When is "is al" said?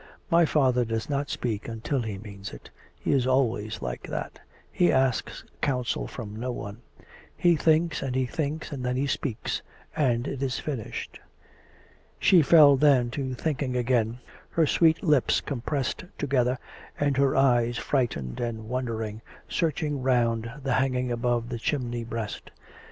3.11-3.47